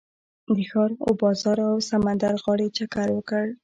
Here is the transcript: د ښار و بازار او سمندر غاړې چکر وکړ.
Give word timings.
د 0.55 0.57
ښار 0.69 0.91
و 1.07 1.09
بازار 1.21 1.57
او 1.69 1.75
سمندر 1.89 2.33
غاړې 2.43 2.67
چکر 2.77 3.07
وکړ. 3.13 3.45